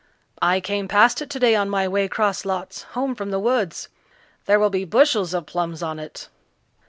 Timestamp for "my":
1.69-1.87